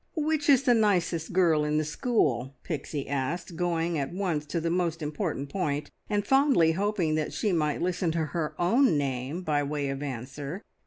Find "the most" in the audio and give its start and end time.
4.59-5.03